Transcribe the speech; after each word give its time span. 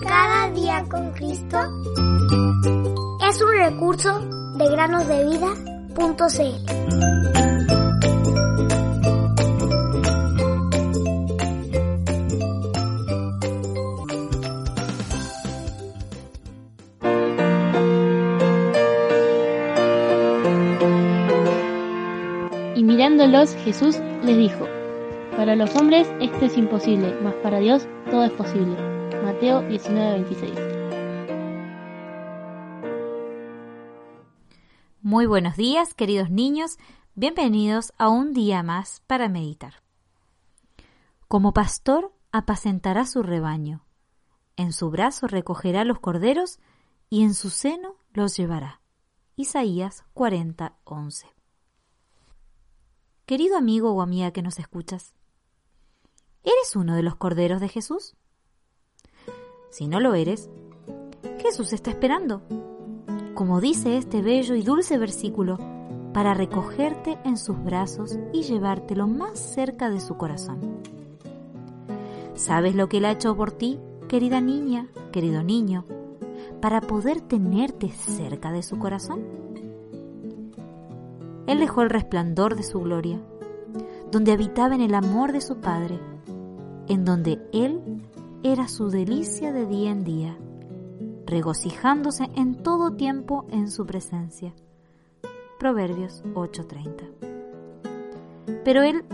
Cada 0.00 0.50
día 0.54 0.82
con 0.90 1.12
Cristo 1.12 1.58
es 3.28 3.42
un 3.42 3.52
recurso 3.58 4.20
de 4.56 4.70
granosdevida.cl. 4.70 6.72
Jesús 23.64 23.98
les 24.22 24.36
dijo, 24.36 24.68
Para 25.36 25.56
los 25.56 25.74
hombres 25.76 26.06
esto 26.20 26.44
es 26.44 26.58
imposible, 26.58 27.18
mas 27.22 27.34
para 27.36 27.58
Dios 27.58 27.88
todo 28.10 28.24
es 28.24 28.32
posible. 28.32 28.76
Mateo 29.22 29.62
19:26. 29.62 30.52
Muy 35.00 35.24
buenos 35.26 35.56
días, 35.56 35.94
queridos 35.94 36.30
niños. 36.30 36.76
Bienvenidos 37.14 37.94
a 37.96 38.08
un 38.08 38.34
día 38.34 38.62
más 38.62 39.02
para 39.06 39.28
meditar. 39.28 39.82
Como 41.28 41.54
pastor 41.54 42.12
apacentará 42.30 43.06
su 43.06 43.22
rebaño. 43.22 43.86
En 44.56 44.74
su 44.74 44.90
brazo 44.90 45.26
recogerá 45.28 45.84
los 45.84 45.98
corderos 45.98 46.60
y 47.08 47.24
en 47.24 47.32
su 47.32 47.48
seno 47.48 47.96
los 48.12 48.36
llevará. 48.36 48.82
Isaías 49.34 50.04
40:11. 50.12 51.26
Querido 53.24 53.56
amigo 53.56 53.92
o 53.92 54.02
amiga 54.02 54.30
que 54.30 54.42
nos 54.42 54.58
escuchas, 54.58 55.14
¿eres 56.42 56.76
uno 56.76 56.94
de 56.94 57.02
los 57.02 57.16
corderos 57.16 57.60
de 57.60 57.68
Jesús? 57.68 58.16
Si 59.70 59.88
no 59.88 60.00
lo 60.00 60.14
eres, 60.14 60.50
Jesús 61.38 61.72
está 61.72 61.90
esperando, 61.90 62.42
como 63.34 63.60
dice 63.60 63.96
este 63.96 64.22
bello 64.22 64.54
y 64.54 64.62
dulce 64.62 64.98
versículo, 64.98 65.58
para 66.12 66.34
recogerte 66.34 67.18
en 67.24 67.36
sus 67.36 67.62
brazos 67.62 68.18
y 68.32 68.42
llevártelo 68.42 69.06
más 69.06 69.38
cerca 69.38 69.88
de 69.88 70.00
su 70.00 70.16
corazón. 70.16 70.82
¿Sabes 72.34 72.74
lo 72.74 72.88
que 72.88 72.98
Él 72.98 73.06
ha 73.06 73.12
hecho 73.12 73.36
por 73.36 73.52
ti, 73.52 73.78
querida 74.08 74.40
niña, 74.40 74.88
querido 75.10 75.42
niño, 75.42 75.86
para 76.60 76.80
poder 76.80 77.20
tenerte 77.20 77.90
cerca 77.90 78.52
de 78.52 78.62
su 78.62 78.78
corazón? 78.78 79.24
Él 81.46 81.58
dejó 81.58 81.82
el 81.82 81.90
resplandor 81.90 82.56
de 82.56 82.62
su 82.62 82.80
gloria, 82.80 83.20
donde 84.10 84.32
habitaba 84.32 84.74
en 84.74 84.82
el 84.82 84.94
amor 84.94 85.32
de 85.32 85.40
su 85.40 85.56
Padre, 85.56 85.98
en 86.88 87.04
donde 87.04 87.40
Él 87.52 87.80
era 88.42 88.68
su 88.68 88.90
delicia 88.90 89.52
de 89.52 89.66
día 89.66 89.90
en 89.90 90.04
día, 90.04 90.38
regocijándose 91.26 92.30
en 92.34 92.62
todo 92.62 92.92
tiempo 92.92 93.46
en 93.50 93.70
su 93.70 93.86
presencia. 93.86 94.54
Proverbios 95.58 96.22
8:30. 96.34 97.04
Pero 98.64 98.82
Él 98.82 99.04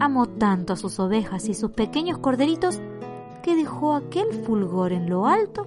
amó 0.00 0.26
tanto 0.26 0.72
a 0.72 0.76
sus 0.76 0.98
ovejas 0.98 1.48
y 1.48 1.54
sus 1.54 1.70
pequeños 1.70 2.18
corderitos 2.18 2.80
que 3.42 3.56
dejó 3.56 3.94
aquel 3.94 4.32
fulgor 4.44 4.92
en 4.92 5.08
lo 5.08 5.26
alto 5.26 5.66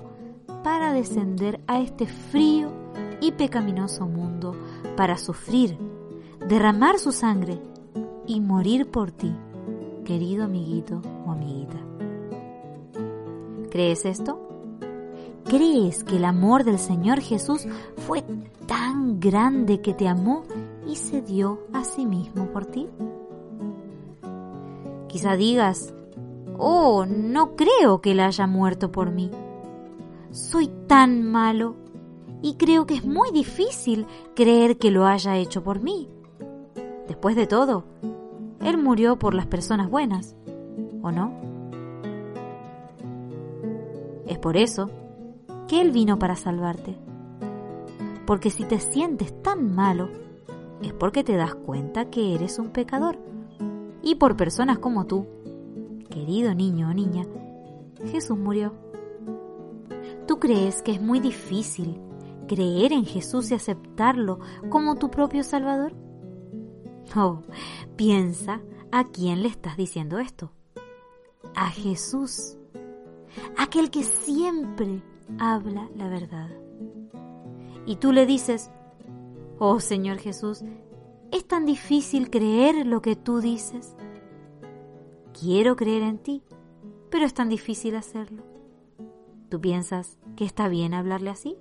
para 0.64 0.94
descender 0.94 1.62
a 1.68 1.80
este 1.80 2.06
frío 2.06 2.70
y 3.22 3.32
pecaminoso 3.32 4.08
mundo 4.08 4.56
para 4.98 5.18
sufrir, 5.18 5.78
derramar 6.48 7.00
su 7.00 7.12
sangre 7.12 7.60
y 8.28 8.42
morir 8.42 8.90
por 8.90 9.12
ti, 9.12 9.34
querido 10.04 10.46
amiguito 10.46 11.02
o 11.26 11.32
amiguita. 11.32 11.78
¿Crees 13.70 14.06
esto? 14.06 14.40
¿Crees 15.46 16.04
que 16.04 16.18
el 16.18 16.26
amor 16.26 16.64
del 16.64 16.78
Señor 16.80 17.20
Jesús 17.22 17.68
fue 18.08 18.24
tan 18.68 19.20
grande 19.20 19.82
que 19.82 19.94
te 19.94 20.08
amó 20.08 20.44
y 20.88 20.96
se 20.96 21.22
dio 21.22 21.60
a 21.74 21.84
sí 21.84 22.06
mismo 22.06 22.48
por 22.48 22.66
ti? 22.66 22.88
Quizá 25.08 25.36
digas, 25.36 25.94
oh, 26.58 27.06
no 27.06 27.56
creo 27.56 28.02
que 28.02 28.12
Él 28.12 28.20
haya 28.20 28.48
muerto 28.48 28.92
por 28.92 29.12
mí. 29.12 29.30
Soy 30.32 30.70
tan 30.88 31.24
malo 31.24 31.76
y 32.42 32.56
creo 32.56 32.86
que 32.86 32.96
es 32.96 33.06
muy 33.06 33.32
difícil 33.32 34.06
creer 34.36 34.78
que 34.78 34.92
lo 34.92 35.06
haya 35.06 35.38
hecho 35.38 35.64
por 35.64 35.82
mí. 35.82 36.10
Después 37.08 37.36
de 37.36 37.48
todo, 37.48 37.84
Él 38.64 38.78
murió 38.78 39.18
por 39.18 39.34
las 39.34 39.48
personas 39.48 39.90
buenas, 39.90 40.36
¿o 41.02 41.12
no? 41.12 41.34
Es 44.28 44.38
por 44.38 44.56
eso 44.56 44.90
que 45.68 45.82
Él 45.82 45.92
vino 45.92 46.20
para 46.20 46.36
salvarte. 46.36 46.98
Porque 48.26 48.50
si 48.50 48.64
te 48.66 48.80
sientes 48.80 49.42
tan 49.42 49.74
malo, 49.74 50.10
es 50.82 50.94
porque 50.94 51.24
te 51.24 51.36
das 51.36 51.56
cuenta 51.56 52.10
que 52.10 52.36
eres 52.36 52.60
un 52.60 52.70
pecador. 52.70 53.18
Y 54.04 54.16
por 54.16 54.38
personas 54.38 54.80
como 54.80 55.06
tú, 55.06 55.28
querido 56.10 56.54
niño 56.56 56.90
o 56.90 56.94
niña, 56.94 57.26
Jesús 58.06 58.38
murió. 58.38 58.74
¿Tú 60.28 60.40
crees 60.40 60.82
que 60.82 60.92
es 60.92 61.02
muy 61.02 61.20
difícil 61.20 62.00
creer 62.48 62.94
en 62.94 63.06
Jesús 63.06 63.52
y 63.52 63.56
aceptarlo 63.56 64.40
como 64.70 64.96
tu 64.96 65.10
propio 65.10 65.44
Salvador? 65.44 65.94
Oh, 67.16 67.42
piensa 67.98 68.62
a 68.92 69.06
quién 69.10 69.44
le 69.44 69.50
estás 69.50 69.76
diciendo 69.76 70.20
esto. 70.20 70.52
A 71.56 71.70
Jesús, 71.70 72.58
aquel 73.58 73.92
que 73.92 74.04
siempre 74.04 75.02
habla 75.38 75.90
la 75.96 76.08
verdad. 76.08 76.50
Y 77.86 77.98
tú 77.98 78.14
le 78.14 78.26
dices, 78.26 78.72
oh 79.60 79.80
Señor 79.80 80.20
Jesús, 80.20 80.64
¿es 81.32 81.46
tan 81.46 81.66
difícil 81.66 82.30
creer 82.30 82.86
lo 82.86 83.02
que 83.02 83.16
tú 83.16 83.42
dices? 83.42 83.96
Quiero 85.38 85.76
creer 85.76 86.04
en 86.04 86.18
ti, 86.20 86.44
pero 87.10 87.26
es 87.26 87.34
tan 87.34 87.50
difícil 87.50 87.96
hacerlo. 87.96 88.44
¿Tú 89.50 89.60
piensas 89.60 90.18
que 90.38 90.46
está 90.46 90.70
bien 90.70 90.94
hablarle 90.94 91.30
así? 91.30 91.58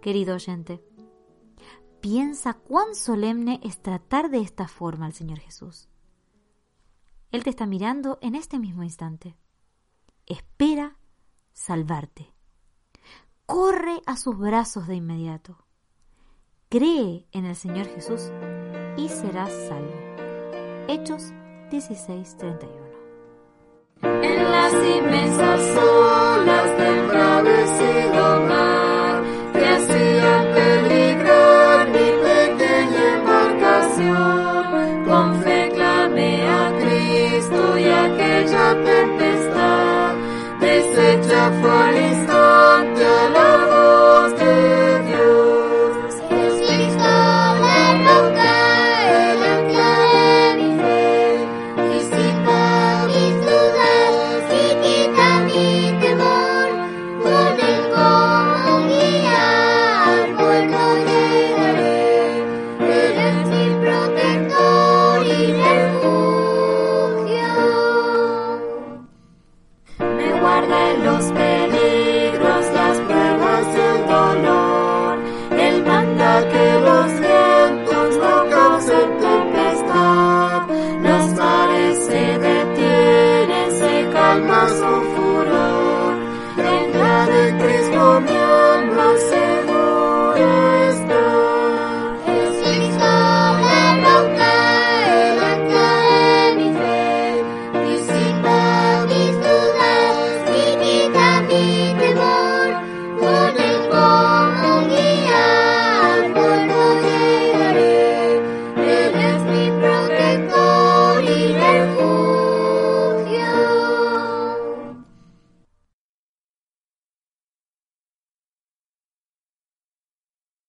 Querido 0.00 0.36
oyente, 0.36 0.80
piensa 2.06 2.54
cuán 2.54 2.94
solemne 2.94 3.58
es 3.64 3.82
tratar 3.82 4.30
de 4.30 4.38
esta 4.38 4.68
forma 4.68 5.06
al 5.06 5.12
Señor 5.12 5.40
Jesús. 5.40 5.88
Él 7.32 7.42
te 7.42 7.50
está 7.50 7.66
mirando 7.66 8.20
en 8.22 8.36
este 8.36 8.60
mismo 8.60 8.84
instante. 8.84 9.36
Espera 10.24 10.98
salvarte. 11.52 12.32
Corre 13.44 14.02
a 14.06 14.16
sus 14.16 14.38
brazos 14.38 14.86
de 14.86 14.94
inmediato. 14.94 15.66
Cree 16.68 17.26
en 17.32 17.44
el 17.44 17.56
Señor 17.56 17.86
Jesús 17.88 18.30
y 18.96 19.08
serás 19.08 19.50
salvo. 19.66 19.90
Hechos 20.86 21.32
16:31 21.72 22.70
En 24.22 24.44
las 24.52 24.72
inmensas 24.74 26.05